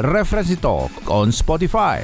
Referensi 0.00 0.56
Talk 0.56 1.12
on 1.12 1.28
Spotify. 1.28 2.00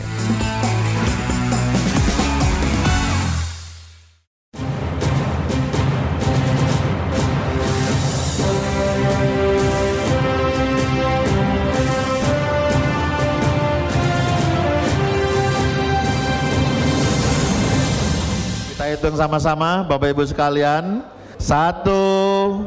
Kita 18.77 18.85
hitung 18.93 19.17
sama-sama 19.17 19.89
Bapak 19.89 20.13
Ibu 20.13 20.29
sekalian. 20.29 21.01
Satu, 21.41 22.61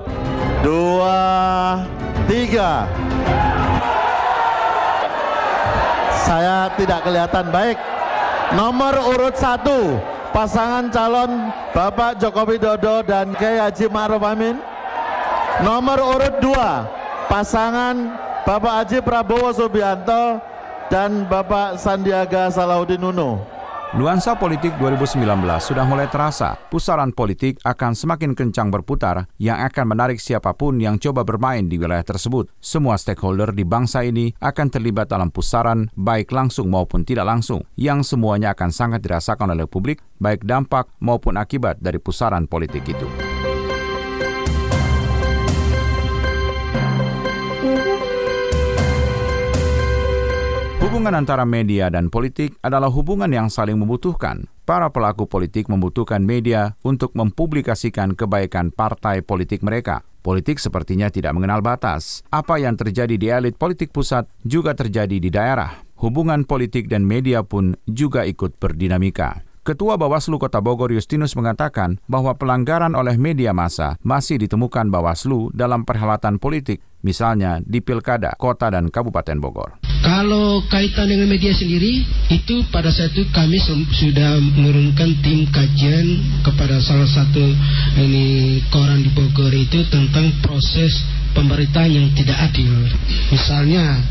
dua, 0.66 1.21
tiga. 2.25 2.89
Saya 6.23 6.71
tidak 6.75 7.07
kelihatan 7.07 7.47
baik. 7.51 7.78
Nomor 8.55 8.97
urut 9.14 9.36
satu, 9.37 10.01
pasangan 10.33 10.89
calon 10.89 11.54
Bapak 11.69 12.18
Joko 12.18 12.50
Widodo 12.50 13.05
dan 13.05 13.37
Kiai 13.37 13.61
Haji 13.61 13.86
Ma'ruf 13.87 14.23
Amin. 14.25 14.57
Nomor 15.61 16.00
urut 16.01 16.36
dua, 16.42 16.89
pasangan 17.29 18.18
Bapak 18.47 18.73
Haji 18.83 18.97
Prabowo 19.05 19.54
Subianto 19.54 20.42
dan 20.89 21.29
Bapak 21.29 21.78
Sandiaga 21.78 22.50
Salahuddin 22.50 23.06
Uno. 23.06 23.58
Nuansa 23.89 24.38
politik 24.38 24.78
2019 24.78 25.18
sudah 25.66 25.82
mulai 25.82 26.06
terasa. 26.06 26.54
Pusaran 26.70 27.10
politik 27.10 27.57
akan 27.66 27.98
semakin 27.98 28.38
kencang 28.38 28.70
berputar 28.70 29.25
yang 29.42 29.57
akan 29.65 29.98
menarik 29.98 30.21
siapa 30.21 30.54
pun 30.54 30.78
yang 30.78 31.02
coba 31.02 31.25
bermain 31.25 31.65
di 31.65 31.82
wilayah 31.82 32.06
tersebut. 32.06 32.53
Semua 32.62 33.02
stakeholder 33.02 33.50
di 33.50 33.66
bangsa 33.66 34.06
ini 34.06 34.30
akan 34.38 34.70
terlibat 34.70 35.09
dalam 35.09 35.34
pusaran 35.34 35.89
baik 35.98 36.30
langsung 36.30 36.70
maupun 36.70 37.02
tidak 37.02 37.25
langsung 37.25 37.66
yang 37.81 38.06
semuanya 38.06 38.53
akan 38.53 38.70
sangat 38.70 39.02
dirasakan 39.02 39.58
oleh 39.58 39.66
publik 39.66 40.06
baik 40.22 40.46
dampak 40.46 40.86
maupun 41.02 41.42
akibat 41.42 41.81
dari 41.81 41.98
pusaran 41.98 42.46
politik 42.46 42.86
itu. 42.86 43.28
Hubungan 51.00 51.23
antara 51.23 51.47
media 51.47 51.88
dan 51.88 52.11
politik 52.11 52.59
adalah 52.59 52.92
hubungan 52.92 53.31
yang 53.31 53.47
saling 53.47 53.80
membutuhkan. 53.80 54.52
Para 54.67 54.92
pelaku 54.92 55.31
politik 55.31 55.72
membutuhkan 55.72 56.19
media 56.19 56.75
untuk 56.83 57.16
mempublikasikan 57.16 58.19
kebaikan 58.19 58.67
partai 58.67 59.23
politik 59.23 59.64
mereka. 59.64 60.03
Politik 60.19 60.59
sepertinya 60.59 61.08
tidak 61.08 61.39
mengenal 61.39 61.64
batas. 61.64 62.19
Apa 62.36 62.59
yang 62.59 62.75
terjadi 62.75 63.16
di 63.16 63.31
elit 63.31 63.56
politik 63.56 63.95
pusat 63.95 64.28
juga 64.44 64.75
terjadi 64.75 65.23
di 65.23 65.31
daerah. 65.31 65.80
Hubungan 66.03 66.44
politik 66.44 66.91
dan 66.91 67.08
media 67.08 67.47
pun 67.47 67.80
juga 67.88 68.28
ikut 68.28 68.59
berdinamika. 68.59 69.47
Ketua 69.63 69.95
Bawaslu 69.95 70.36
Kota 70.36 70.59
Bogor 70.59 70.91
Justinus 70.91 71.31
mengatakan 71.39 72.03
bahwa 72.11 72.36
pelanggaran 72.36 72.91
oleh 72.91 73.16
media 73.16 73.56
massa 73.56 73.95
masih 74.03 74.36
ditemukan 74.36 74.91
Bawaslu 74.91 75.56
dalam 75.56 75.88
perhelatan 75.88 76.44
politik, 76.44 76.84
misalnya 77.08 77.63
di 77.63 77.80
Pilkada, 77.80 78.36
Kota 78.36 78.67
dan 78.67 78.91
Kabupaten 78.91 79.39
Bogor. 79.39 79.89
Kalau 80.10 80.66
kaitan 80.66 81.06
dengan 81.06 81.30
media 81.30 81.54
sendiri, 81.54 82.02
itu 82.34 82.66
pada 82.74 82.90
saat 82.90 83.14
itu 83.14 83.30
kami 83.30 83.62
su- 83.62 83.86
sudah 83.94 84.42
menurunkan 84.42 85.22
tim 85.22 85.46
kajian 85.54 86.42
kepada 86.42 86.82
salah 86.82 87.06
satu 87.06 87.46
ini 87.94 88.58
koran 88.74 89.06
di 89.06 89.14
Bogor 89.14 89.54
itu 89.54 89.86
tentang 89.94 90.34
proses 90.42 91.06
pemberitaan 91.38 91.94
yang 91.94 92.08
tidak 92.18 92.42
adil. 92.42 92.74
Misalnya 93.30 94.02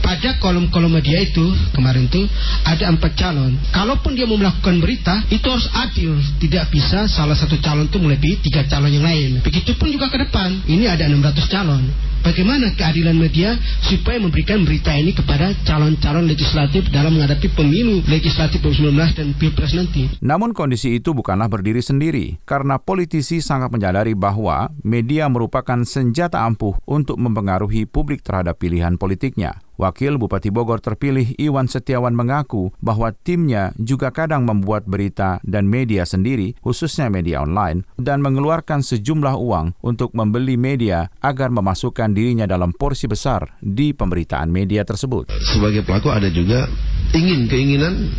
pada 0.00 0.38
kolom-kolom 0.40 0.92
media 0.92 1.22
itu 1.22 1.44
kemarin 1.74 2.06
itu 2.08 2.24
ada 2.64 2.88
empat 2.90 3.12
calon. 3.18 3.54
Kalaupun 3.70 4.14
dia 4.16 4.24
mau 4.24 4.38
melakukan 4.38 4.78
berita 4.80 5.24
itu 5.28 5.46
harus 5.46 5.68
adil, 5.74 6.18
tidak 6.42 6.70
bisa 6.72 7.06
salah 7.10 7.36
satu 7.36 7.58
calon 7.60 7.86
itu 7.86 7.98
melebihi 8.00 8.40
tiga 8.44 8.66
calon 8.66 8.92
yang 8.92 9.04
lain. 9.04 9.42
Begitupun 9.44 9.92
juga 9.92 10.08
ke 10.08 10.18
depan. 10.22 10.64
Ini 10.66 10.90
ada 10.90 11.06
600 11.06 11.52
calon. 11.52 11.84
Bagaimana 12.18 12.74
keadilan 12.74 13.14
media 13.14 13.54
supaya 13.86 14.18
memberikan 14.18 14.66
berita 14.66 14.90
ini 14.90 15.14
kepada 15.14 15.54
calon-calon 15.62 16.26
legislatif 16.26 16.90
dalam 16.90 17.14
menghadapi 17.14 17.46
pemilu 17.54 18.02
legislatif 18.10 18.58
2019 18.58 19.14
dan 19.14 19.28
pilpres 19.38 19.72
nanti? 19.78 20.10
Namun 20.18 20.50
kondisi 20.50 20.98
itu 20.98 21.14
bukanlah 21.14 21.46
berdiri 21.46 21.78
sendiri, 21.78 22.42
karena 22.42 22.76
politisi 22.82 23.38
sangat 23.38 23.70
menyadari 23.70 24.18
bahwa 24.18 24.66
media 24.82 25.30
merupakan 25.30 25.78
senjata 25.86 26.42
ampuh 26.42 26.74
untuk 26.90 27.22
mempengaruhi 27.22 27.86
publik 27.86 28.26
terhadap 28.26 28.58
pilihan 28.58 28.98
politiknya. 28.98 29.67
Wakil 29.78 30.18
Bupati 30.18 30.50
Bogor 30.50 30.82
terpilih 30.82 31.38
Iwan 31.38 31.70
Setiawan 31.70 32.10
mengaku 32.10 32.74
bahwa 32.82 33.14
timnya 33.14 33.70
juga 33.78 34.10
kadang 34.10 34.42
membuat 34.42 34.90
berita 34.90 35.38
dan 35.46 35.70
media 35.70 36.02
sendiri, 36.02 36.58
khususnya 36.58 37.06
media 37.06 37.46
online, 37.46 37.86
dan 37.94 38.18
mengeluarkan 38.18 38.82
sejumlah 38.82 39.38
uang 39.38 39.78
untuk 39.78 40.18
membeli 40.18 40.58
media 40.58 41.06
agar 41.22 41.54
memasukkan 41.54 42.10
dirinya 42.10 42.50
dalam 42.50 42.74
porsi 42.74 43.06
besar 43.06 43.54
di 43.62 43.94
pemberitaan 43.94 44.50
media 44.50 44.82
tersebut. 44.82 45.30
sebagai 45.54 45.86
pelaku 45.86 46.10
ada 46.10 46.26
juga 46.26 46.66
ingin 47.14 47.46
keinginan 47.46 48.10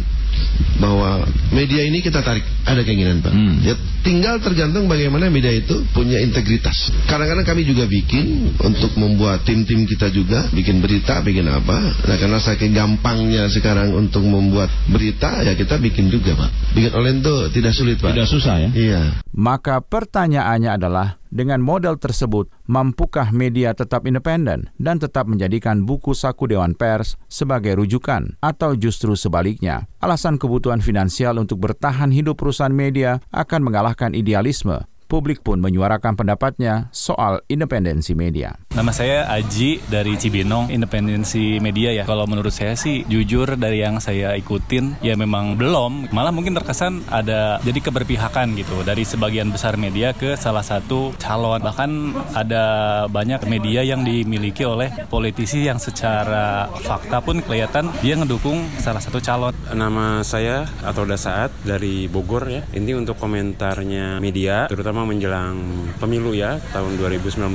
bahwa 0.80 1.28
media 1.52 1.84
ini 1.84 2.00
kita 2.00 2.24
tarik. 2.24 2.46
Ada 2.64 2.86
keinginan 2.86 3.20
pak. 3.20 3.34
Ya 3.66 3.76
tinggal 4.06 4.40
tergantung 4.40 4.88
bagaimana 4.88 5.28
media 5.28 5.52
itu 5.52 5.84
punya 5.92 6.22
integritas. 6.24 6.94
Kadang-kadang 7.10 7.44
kami 7.44 7.68
juga 7.68 7.90
bikin 7.90 8.56
untuk 8.62 8.96
membuat 8.96 9.44
tim-tim 9.44 9.84
kita 9.84 10.08
juga 10.14 10.48
bikin 10.54 10.80
berita 10.80 11.20
bikin 11.20 11.50
apa. 11.50 12.08
Nah 12.08 12.16
karena 12.16 12.40
saking 12.40 12.72
gampangnya 12.72 13.52
sekarang 13.52 13.92
untuk 13.92 14.24
membuat 14.24 14.72
berita 14.88 15.44
ya 15.44 15.54
kita 15.58 15.82
bikin 15.82 16.08
juga 16.08 16.38
pak. 16.40 16.50
Bikin 16.78 16.92
online 16.96 17.20
itu 17.20 17.36
tidak 17.60 17.74
sulit 17.76 17.98
pak. 18.00 18.16
Tidak 18.16 18.30
susah 18.30 18.56
ya? 18.64 18.70
iya. 18.72 19.02
Maka 19.36 19.84
pertanyaannya 19.84 20.72
adalah, 20.80 21.19
dengan 21.30 21.62
model 21.62 22.02
tersebut, 22.02 22.50
mampukah 22.66 23.30
media 23.30 23.78
tetap 23.78 24.10
independen 24.10 24.74
dan 24.82 24.98
tetap 24.98 25.30
menjadikan 25.30 25.86
buku 25.86 26.18
saku 26.18 26.50
Dewan 26.50 26.74
Pers 26.74 27.22
sebagai 27.30 27.78
rujukan, 27.78 28.34
atau 28.42 28.74
justru 28.74 29.14
sebaliknya? 29.14 29.86
Alasan 30.02 30.42
kebutuhan 30.42 30.82
finansial 30.82 31.38
untuk 31.38 31.62
bertahan 31.62 32.10
hidup 32.10 32.42
perusahaan 32.42 32.74
media 32.74 33.22
akan 33.30 33.62
mengalahkan 33.62 34.18
idealisme. 34.18 34.90
Publik 35.10 35.42
pun 35.42 35.58
menyuarakan 35.58 36.14
pendapatnya 36.14 36.94
soal 36.94 37.42
independensi 37.50 38.14
media. 38.14 38.54
Nama 38.78 38.94
saya 38.94 39.26
Aji 39.26 39.82
dari 39.90 40.14
Cibinong, 40.14 40.70
independensi 40.70 41.58
media 41.58 41.90
ya. 41.90 42.06
Kalau 42.06 42.30
menurut 42.30 42.54
saya 42.54 42.78
sih 42.78 43.02
jujur 43.10 43.58
dari 43.58 43.82
yang 43.82 43.98
saya 43.98 44.38
ikutin 44.38 45.02
ya 45.02 45.18
memang 45.18 45.58
belum. 45.58 46.14
Malah 46.14 46.30
mungkin 46.30 46.54
terkesan 46.54 47.10
ada 47.10 47.58
jadi 47.66 47.90
keberpihakan 47.90 48.54
gitu 48.54 48.86
dari 48.86 49.02
sebagian 49.02 49.50
besar 49.50 49.82
media 49.82 50.14
ke 50.14 50.38
salah 50.38 50.62
satu 50.62 51.18
calon. 51.18 51.66
Bahkan 51.66 51.90
ada 52.38 52.66
banyak 53.10 53.50
media 53.50 53.82
yang 53.82 54.06
dimiliki 54.06 54.62
oleh 54.62 54.94
politisi 55.10 55.66
yang 55.66 55.82
secara 55.82 56.70
fakta 56.86 57.18
pun 57.26 57.42
kelihatan 57.42 57.90
dia 58.06 58.14
ngedukung 58.14 58.62
salah 58.78 59.02
satu 59.02 59.18
calon. 59.18 59.58
Nama 59.74 60.22
saya 60.22 60.70
Atolda 60.86 61.18
Saat 61.18 61.50
dari 61.66 62.06
Bogor 62.06 62.46
ya. 62.46 62.62
Ini 62.78 62.94
untuk 62.94 63.18
komentarnya 63.18 64.22
media, 64.22 64.70
terutama 64.70 64.99
menjelang 65.06 65.60
pemilu 66.00 66.36
ya 66.36 66.58
tahun 66.72 66.98
2019. 66.98 67.52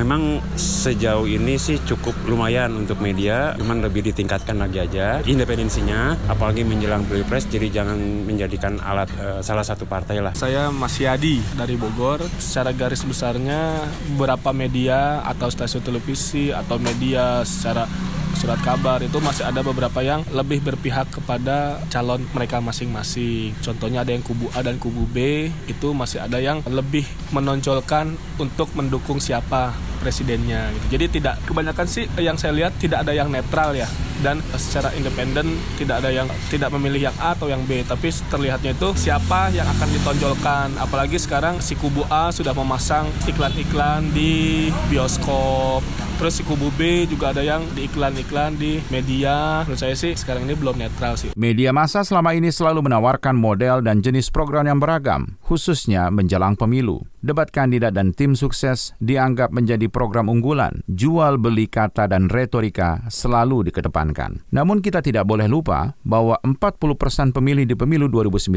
Memang 0.00 0.40
sejauh 0.56 1.28
ini 1.28 1.60
sih 1.60 1.80
cukup 1.84 2.16
lumayan 2.26 2.74
untuk 2.74 2.98
media, 3.00 3.54
cuman 3.60 3.84
lebih 3.84 4.04
ditingkatkan 4.10 4.58
lagi 4.58 4.82
aja 4.82 5.20
independensinya, 5.24 6.16
apalagi 6.28 6.66
menjelang 6.66 7.04
pilpres. 7.06 7.46
Jadi 7.48 7.70
jangan 7.70 7.96
menjadikan 8.24 8.80
alat 8.80 9.08
eh, 9.16 9.40
salah 9.40 9.64
satu 9.64 9.84
partai 9.84 10.20
lah. 10.20 10.32
Saya 10.34 10.68
Mas 10.72 10.96
Yadi 10.98 11.40
dari 11.54 11.76
Bogor. 11.78 12.24
Secara 12.40 12.74
garis 12.74 13.04
besarnya 13.04 13.84
beberapa 14.14 14.50
media 14.50 15.22
atau 15.22 15.48
stasiun 15.52 15.84
televisi 15.84 16.50
atau 16.50 16.80
media 16.80 17.44
secara 17.44 17.86
surat 18.34 18.58
kabar 18.60 18.98
itu 19.00 19.16
masih 19.22 19.46
ada 19.46 19.62
beberapa 19.62 20.02
yang 20.02 20.26
lebih 20.34 20.60
berpihak 20.60 21.08
kepada 21.08 21.80
calon 21.88 22.26
mereka 22.34 22.58
masing-masing. 22.58 23.54
Contohnya 23.62 24.02
ada 24.02 24.10
yang 24.12 24.20
kubu 24.26 24.50
A 24.52 24.60
dan 24.60 24.76
kubu 24.76 25.06
B 25.08 25.48
itu 25.70 25.88
masih 25.94 26.20
ada 26.20 26.42
yang 26.42 26.60
lebih 26.74 27.06
menonjolkan 27.30 28.18
untuk 28.42 28.74
mendukung 28.74 29.22
siapa 29.22 29.70
presidennya 30.02 30.68
gitu. 30.74 30.98
Jadi 30.98 31.04
tidak 31.20 31.40
kebanyakan 31.48 31.86
sih 31.88 32.04
yang 32.20 32.36
saya 32.36 32.52
lihat 32.52 32.76
tidak 32.76 33.06
ada 33.06 33.16
yang 33.16 33.30
netral 33.30 33.72
ya. 33.72 33.86
Dan 34.20 34.40
secara 34.56 34.92
independen 34.96 35.58
tidak 35.76 36.00
ada 36.00 36.08
yang 36.12 36.28
tidak 36.48 36.72
memilih 36.76 37.10
yang 37.10 37.16
A 37.22 37.32
atau 37.32 37.48
yang 37.48 37.64
B. 37.64 37.80
Tapi 37.86 38.12
terlihatnya 38.28 38.76
itu 38.76 38.92
siapa 38.96 39.48
yang 39.54 39.64
akan 39.68 39.88
ditonjolkan. 39.94 40.68
Apalagi 40.80 41.16
sekarang 41.16 41.62
si 41.64 41.78
kubu 41.78 42.04
A 42.12 42.28
sudah 42.34 42.52
memasang 42.52 43.08
iklan-iklan 43.24 44.12
di 44.12 44.68
bioskop 44.92 45.80
Terus 46.24 46.40
si 46.40 46.44
kubu 46.48 46.72
B 46.80 47.04
juga 47.04 47.36
ada 47.36 47.44
yang 47.44 47.68
di 47.76 47.84
iklan-iklan 47.84 48.56
di 48.56 48.80
media. 48.88 49.60
Menurut 49.68 49.76
saya 49.76 49.92
sih 49.92 50.16
sekarang 50.16 50.48
ini 50.48 50.56
belum 50.56 50.80
netral 50.80 51.20
sih. 51.20 51.36
Media 51.36 51.68
massa 51.68 52.00
selama 52.00 52.32
ini 52.32 52.48
selalu 52.48 52.80
menawarkan 52.80 53.36
model 53.36 53.84
dan 53.84 54.00
jenis 54.00 54.32
program 54.32 54.64
yang 54.64 54.80
beragam, 54.80 55.36
khususnya 55.44 56.08
menjelang 56.08 56.56
pemilu. 56.56 57.04
Debat 57.20 57.52
kandidat 57.52 57.92
dan 57.92 58.16
tim 58.16 58.32
sukses 58.32 58.96
dianggap 59.04 59.52
menjadi 59.52 59.84
program 59.92 60.32
unggulan. 60.32 60.80
Jual 60.88 61.36
beli 61.36 61.68
kata 61.68 62.08
dan 62.08 62.32
retorika 62.32 63.04
selalu 63.12 63.68
dikedepankan. 63.68 64.48
Namun 64.48 64.80
kita 64.80 65.04
tidak 65.04 65.28
boleh 65.28 65.44
lupa 65.44 65.92
bahwa 66.08 66.40
40% 66.40 67.36
pemilih 67.36 67.68
di 67.68 67.76
pemilu 67.76 68.08
2019 68.08 68.48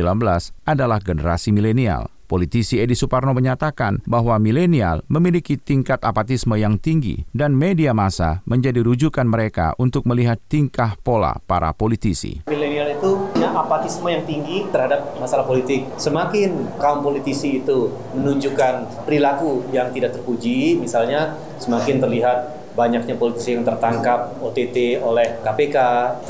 adalah 0.63 1.03
generasi 1.03 1.51
milenial. 1.51 2.15
Politisi 2.27 2.83
Edi 2.83 2.91
Suparno 2.91 3.31
menyatakan 3.31 4.03
bahwa 4.03 4.35
milenial 4.35 4.99
memiliki 5.07 5.55
tingkat 5.55 6.03
apatisme 6.03 6.59
yang 6.59 6.75
tinggi 6.75 7.23
dan 7.31 7.55
media 7.55 7.95
massa 7.95 8.43
menjadi 8.43 8.83
rujukan 8.83 9.23
mereka 9.23 9.71
untuk 9.79 10.03
melihat 10.03 10.35
tingkah 10.51 10.99
pola 10.99 11.39
para 11.47 11.71
politisi. 11.71 12.43
Milenial 12.51 12.99
itu 12.99 13.31
punya 13.31 13.55
apatisme 13.55 14.11
yang 14.11 14.27
tinggi 14.27 14.67
terhadap 14.67 15.15
masalah 15.23 15.47
politik. 15.47 15.87
Semakin 15.95 16.75
kaum 16.75 16.99
politisi 16.99 17.63
itu 17.63 17.95
menunjukkan 18.11 19.07
perilaku 19.07 19.63
yang 19.71 19.95
tidak 19.95 20.19
terpuji, 20.19 20.75
misalnya 20.75 21.39
semakin 21.63 22.03
terlihat 22.03 22.56
banyaknya 22.77 23.17
politisi 23.17 23.57
yang 23.57 23.65
tertangkap 23.65 24.37
OTT 24.37 25.01
oleh 25.01 25.41
KPK, 25.41 25.77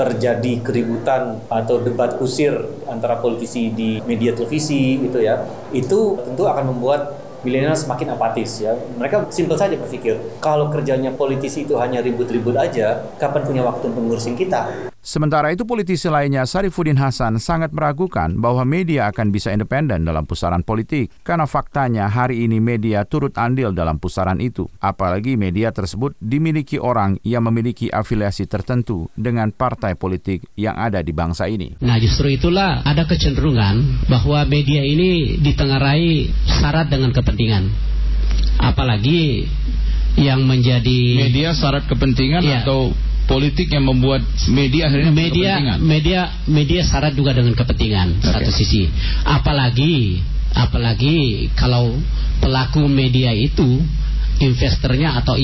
terjadi 0.00 0.52
keributan 0.64 1.44
atau 1.52 1.76
debat 1.84 2.16
kusir 2.16 2.56
antara 2.88 3.20
politisi 3.20 3.68
di 3.68 4.00
media 4.08 4.32
televisi 4.32 4.96
gitu 4.96 5.20
ya. 5.20 5.44
Itu 5.76 6.16
tentu 6.24 6.48
akan 6.48 6.72
membuat 6.72 7.20
milenial 7.44 7.76
semakin 7.76 8.16
apatis 8.16 8.64
ya. 8.64 8.74
Mereka 8.96 9.28
simpel 9.28 9.60
saja 9.60 9.76
berpikir, 9.76 10.18
kalau 10.40 10.72
kerjanya 10.72 11.12
politisi 11.12 11.68
itu 11.68 11.76
hanya 11.76 12.00
ribut-ribut 12.00 12.56
aja, 12.56 13.04
kapan 13.20 13.44
punya 13.44 13.62
waktu 13.62 13.92
untuk 13.92 14.02
ngurusin 14.08 14.34
kita? 14.34 14.90
Sementara 15.08 15.48
itu 15.56 15.64
politisi 15.64 16.04
lainnya 16.12 16.44
Sarifuddin 16.44 17.00
Hasan 17.00 17.40
sangat 17.40 17.72
meragukan 17.72 18.28
bahwa 18.36 18.60
media 18.68 19.08
akan 19.08 19.32
bisa 19.32 19.48
independen 19.56 20.04
dalam 20.04 20.28
pusaran 20.28 20.60
politik 20.60 21.08
karena 21.24 21.48
faktanya 21.48 22.12
hari 22.12 22.44
ini 22.44 22.60
media 22.60 23.08
turut 23.08 23.32
andil 23.40 23.72
dalam 23.72 23.96
pusaran 23.96 24.36
itu. 24.36 24.68
Apalagi 24.84 25.40
media 25.40 25.72
tersebut 25.72 26.12
dimiliki 26.20 26.76
orang 26.76 27.16
yang 27.24 27.40
memiliki 27.48 27.88
afiliasi 27.88 28.44
tertentu 28.44 29.08
dengan 29.16 29.48
partai 29.48 29.96
politik 29.96 30.44
yang 30.60 30.76
ada 30.76 31.00
di 31.00 31.16
bangsa 31.16 31.48
ini. 31.48 31.80
Nah 31.80 31.96
justru 31.96 32.28
itulah 32.28 32.84
ada 32.84 33.08
kecenderungan 33.08 34.04
bahwa 34.12 34.44
media 34.44 34.84
ini 34.84 35.40
ditengarai 35.40 36.28
syarat 36.44 36.92
dengan 36.92 37.16
kepentingan. 37.16 37.64
Apalagi 38.60 39.48
yang 40.20 40.44
menjadi 40.44 41.00
media 41.16 41.56
syarat 41.56 41.88
kepentingan 41.88 42.44
ya. 42.44 42.60
atau 42.60 42.92
politik 43.28 43.68
yang 43.68 43.84
membuat 43.84 44.24
media 44.48 44.88
akhirnya 44.88 45.12
media 45.12 45.52
media 45.76 46.20
media 46.48 46.80
syarat 46.80 47.12
juga 47.12 47.36
dengan 47.36 47.52
kepentingan 47.52 48.24
okay. 48.24 48.32
satu 48.32 48.50
sisi 48.50 48.88
apalagi 49.28 50.24
apalagi 50.56 51.52
kalau 51.52 52.00
pelaku 52.40 52.88
media 52.88 53.36
itu 53.36 53.84
investornya 54.40 55.20
atau 55.20 55.36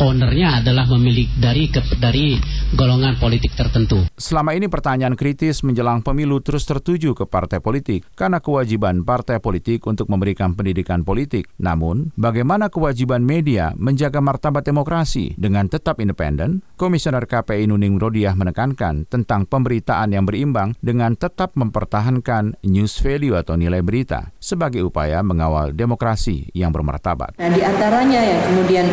ownernya 0.00 0.64
adalah 0.64 0.88
memiliki 0.88 1.36
dari 1.36 1.68
ke, 1.68 1.80
dari 2.00 2.40
golongan 2.72 3.20
politik 3.20 3.52
tertentu. 3.52 4.08
Selama 4.16 4.56
ini 4.56 4.66
pertanyaan 4.66 5.14
kritis 5.14 5.60
menjelang 5.60 6.00
pemilu 6.00 6.40
terus 6.40 6.64
tertuju 6.64 7.12
ke 7.12 7.28
partai 7.28 7.60
politik 7.60 8.08
karena 8.16 8.40
kewajiban 8.40 9.04
partai 9.04 9.38
politik 9.38 9.84
untuk 9.84 10.08
memberikan 10.08 10.56
pendidikan 10.56 11.04
politik. 11.04 11.52
Namun, 11.60 12.16
bagaimana 12.16 12.72
kewajiban 12.72 13.20
media 13.20 13.76
menjaga 13.76 14.24
martabat 14.24 14.64
demokrasi 14.64 15.36
dengan 15.36 15.68
tetap 15.68 16.00
independen? 16.00 16.64
Komisioner 16.80 17.28
KPI 17.28 17.68
Nuning 17.68 18.00
Rodiah 18.00 18.32
menekankan 18.32 19.04
tentang 19.04 19.44
pemberitaan 19.44 20.16
yang 20.16 20.24
berimbang 20.24 20.72
dengan 20.80 21.12
tetap 21.12 21.52
mempertahankan 21.52 22.56
news 22.64 22.96
value 23.04 23.36
atau 23.36 23.60
nilai 23.60 23.84
berita 23.84 24.32
sebagai 24.40 24.80
upaya 24.80 25.20
mengawal 25.20 25.76
demokrasi 25.76 26.48
yang 26.56 26.72
bermartabat. 26.72 27.36
Nah, 27.36 27.50
di 27.52 27.60
antaranya 27.60 28.20
yang 28.24 28.40
kemudian 28.48 28.86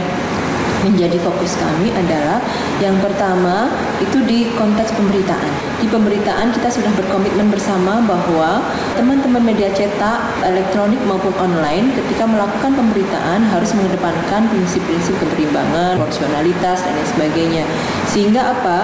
menjadi 0.86 1.18
fokus 1.22 1.58
kami 1.58 1.90
adalah 1.94 2.38
yang 2.78 2.98
pertama 3.02 3.72
itu 3.98 4.22
di 4.26 4.50
konteks 4.54 4.94
pemberitaan. 4.94 5.52
Di 5.82 5.88
pemberitaan 5.90 6.54
kita 6.54 6.70
sudah 6.70 6.92
berkomitmen 6.98 7.50
bersama 7.50 8.02
bahwa 8.06 8.62
teman-teman 8.98 9.42
media 9.42 9.70
cetak, 9.74 10.42
elektronik 10.46 11.02
maupun 11.06 11.34
online 11.38 11.94
ketika 11.94 12.26
melakukan 12.26 12.74
pemberitaan 12.74 13.46
harus 13.50 13.74
mengedepankan 13.74 14.50
prinsip-prinsip 14.50 15.18
keberimbangan, 15.22 15.98
proporsionalitas 16.02 16.82
dan 16.86 16.94
lain 16.94 17.10
sebagainya. 17.10 17.64
Sehingga 18.10 18.42
apa? 18.54 18.78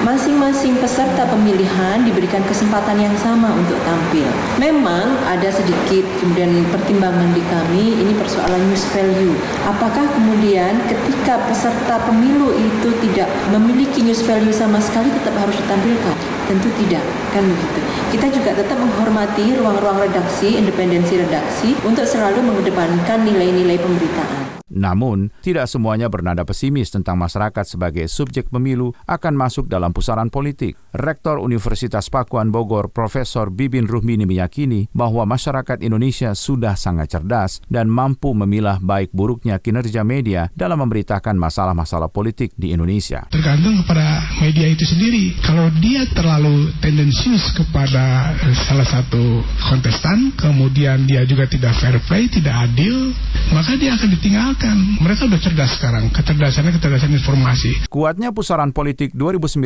Masing-masing 0.00 0.80
peserta 0.80 1.28
pemilihan 1.28 2.00
diberikan 2.08 2.40
kesempatan 2.48 2.96
yang 2.96 3.12
sama 3.20 3.52
untuk 3.52 3.76
tampil. 3.84 4.24
Memang 4.56 5.04
ada 5.28 5.52
sedikit 5.52 6.08
kemudian 6.16 6.64
pertimbangan 6.72 7.28
di 7.36 7.44
kami 7.44 8.00
ini 8.00 8.16
persoalan 8.16 8.64
news 8.64 8.80
value. 8.96 9.36
Apakah 9.68 10.08
kemudian 10.16 10.80
ketika 10.88 11.44
peserta 11.44 12.00
pemilu 12.08 12.48
itu 12.56 12.88
tidak 13.04 13.28
memiliki 13.52 14.00
news 14.00 14.24
value 14.24 14.56
sama 14.56 14.80
sekali 14.80 15.12
tetap 15.12 15.36
harus 15.36 15.60
ditampilkan? 15.60 16.16
Tentu 16.48 16.72
tidak, 16.80 17.04
kan 17.36 17.44
begitu. 17.44 17.80
Kita 18.16 18.26
juga 18.32 18.50
tetap 18.56 18.80
menghormati 18.80 19.52
ruang-ruang 19.52 20.00
redaksi, 20.00 20.56
independensi 20.56 21.20
redaksi 21.20 21.76
untuk 21.84 22.08
selalu 22.08 22.40
mengedepankan 22.40 23.20
nilai-nilai 23.20 23.76
pemberitaan. 23.76 24.49
Namun, 24.70 25.34
tidak 25.42 25.66
semuanya 25.66 26.06
bernada 26.06 26.46
pesimis 26.46 26.94
tentang 26.94 27.18
masyarakat 27.18 27.66
sebagai 27.66 28.06
subjek 28.06 28.48
pemilu 28.48 28.94
akan 29.04 29.34
masuk 29.34 29.66
dalam 29.66 29.90
pusaran 29.90 30.30
politik. 30.30 30.78
Rektor 30.94 31.42
Universitas 31.42 32.06
Pakuan 32.06 32.54
Bogor, 32.54 32.90
Profesor 32.90 33.50
Bibin 33.50 33.90
Ruhmini 33.90 34.26
meyakini 34.26 34.86
bahwa 34.94 35.26
masyarakat 35.26 35.82
Indonesia 35.82 36.34
sudah 36.34 36.78
sangat 36.78 37.18
cerdas 37.18 37.58
dan 37.66 37.90
mampu 37.90 38.30
memilah 38.34 38.78
baik 38.78 39.10
buruknya 39.10 39.58
kinerja 39.58 40.06
media 40.06 40.50
dalam 40.54 40.82
memberitakan 40.86 41.34
masalah-masalah 41.34 42.10
politik 42.10 42.54
di 42.54 42.70
Indonesia. 42.70 43.26
Tergantung 43.30 43.82
kepada 43.82 44.22
media 44.38 44.66
itu 44.70 44.86
sendiri. 44.86 45.34
Kalau 45.42 45.70
dia 45.82 46.06
terlalu 46.14 46.70
tendensius 46.78 47.50
kepada 47.54 48.34
salah 48.70 48.86
satu 48.86 49.42
kontestan, 49.66 50.34
kemudian 50.38 51.06
dia 51.06 51.26
juga 51.26 51.46
tidak 51.50 51.74
fair 51.78 51.98
play, 52.06 52.30
tidak 52.30 52.70
adil, 52.70 53.10
maka 53.50 53.74
dia 53.74 53.98
akan 53.98 54.08
ditinggalkan. 54.14 54.76
Mereka 55.02 55.26
sudah 55.26 55.40
cerdas 55.42 55.70
sekarang, 55.74 56.04
kecerdasannya 56.14 56.72
kecerdasan 56.78 57.10
informasi. 57.14 57.70
Kuatnya 57.90 58.30
pusaran 58.30 58.70
politik 58.70 59.10
2019 59.14 59.60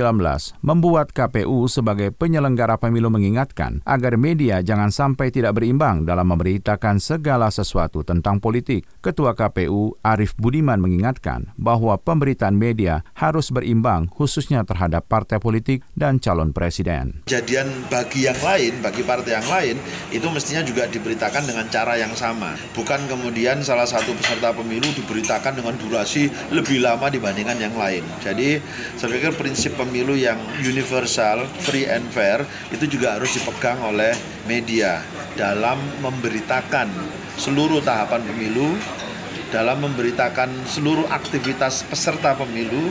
membuat 0.64 1.12
KPU 1.12 1.68
sebagai 1.68 2.08
penyelenggara 2.16 2.80
pemilu 2.80 3.12
mengingatkan 3.12 3.84
agar 3.84 4.16
media 4.16 4.64
jangan 4.64 4.88
sampai 4.88 5.28
tidak 5.28 5.60
berimbang 5.60 6.08
dalam 6.08 6.24
memberitakan 6.32 6.96
segala 6.96 7.52
sesuatu 7.52 8.00
tentang 8.00 8.40
politik. 8.40 8.88
Ketua 9.04 9.36
KPU 9.36 10.00
Arief 10.00 10.32
Budiman 10.40 10.80
mengingatkan 10.80 11.52
bahwa 11.60 12.00
pemberitaan 12.00 12.56
media 12.56 13.04
harus 13.12 13.52
berimbang 13.52 14.08
khususnya 14.08 14.64
terhadap 14.64 15.04
partai 15.06 15.36
politik 15.36 15.84
dan 15.92 16.16
calon 16.16 16.56
presiden. 16.56 17.20
Kejadian 17.28 17.68
bagi 17.92 18.24
yang 18.24 18.40
lain, 18.40 18.80
bagi 18.80 19.04
partai 19.04 19.32
yang 19.36 19.48
lain, 19.48 19.76
itu 20.08 20.26
mestinya 20.32 20.64
juga 20.64 20.88
diberitakan 20.88 21.44
dengan 21.44 21.68
cara 21.68 22.00
yang 22.00 22.16
sama. 22.16 22.56
Bukan 22.72 23.04
kemudian 23.12 23.60
salah 23.74 23.90
satu 23.90 24.14
peserta 24.14 24.54
pemilu 24.54 24.86
diberitakan 24.94 25.58
dengan 25.58 25.74
durasi 25.74 26.30
lebih 26.54 26.78
lama 26.78 27.10
dibandingkan 27.10 27.58
yang 27.58 27.74
lain. 27.74 28.06
Jadi 28.22 28.62
saya 28.94 29.10
pikir 29.10 29.34
prinsip 29.34 29.74
pemilu 29.74 30.14
yang 30.14 30.38
universal, 30.62 31.42
free 31.66 31.82
and 31.90 32.06
fair 32.14 32.46
itu 32.70 32.86
juga 32.86 33.18
harus 33.18 33.34
dipegang 33.34 33.82
oleh 33.82 34.14
media 34.46 35.02
dalam 35.34 35.74
memberitakan 35.98 36.86
seluruh 37.34 37.82
tahapan 37.82 38.22
pemilu 38.22 38.78
dalam 39.54 39.86
memberitakan 39.86 40.50
seluruh 40.66 41.06
aktivitas 41.14 41.86
peserta 41.86 42.34
pemilu 42.34 42.90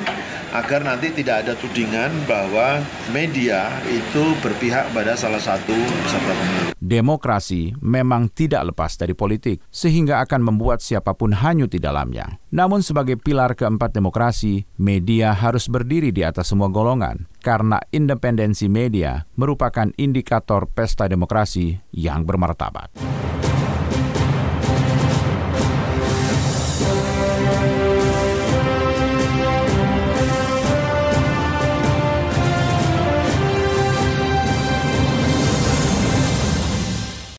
agar 0.55 0.79
nanti 0.88 1.12
tidak 1.12 1.43
ada 1.43 1.60
tudingan 1.60 2.08
bahwa 2.24 2.79
media 3.12 3.67
itu 3.91 4.32
berpihak 4.39 4.88
pada 4.96 5.20
salah 5.20 5.43
satu 5.43 5.75
peserta 6.08 6.32
pemilu. 6.32 6.72
Demokrasi 6.79 7.75
memang 7.84 8.32
tidak 8.32 8.72
lepas 8.72 8.96
dari 8.96 9.12
politik, 9.12 9.60
sehingga 9.67 10.24
akan 10.24 10.51
membuat 10.51 10.79
siapa 10.79 11.12
pun 11.15 11.36
hanyut 11.36 11.72
di 11.72 11.84
dalamnya. 11.84 12.39
Namun 12.51 12.79
sebagai 12.79 13.20
pilar 13.20 13.60
keempat 13.60 13.91
demokrasi, 13.91 14.63
media 14.79 15.36
harus 15.36 15.67
berdiri 15.67 16.15
di 16.15 16.24
atas 16.24 16.51
semua 16.51 16.72
golongan, 16.72 17.27
karena 17.39 17.79
independensi 17.91 18.72
media 18.72 19.24
merupakan 19.36 19.91
indikator 20.00 20.67
pesta 20.72 21.08
demokrasi 21.08 21.75
yang 21.96 22.24
bermartabat. 22.27 23.12